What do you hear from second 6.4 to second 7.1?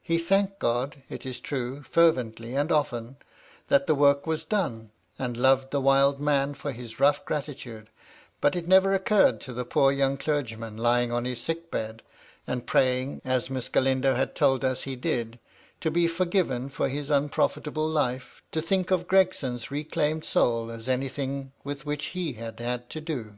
for his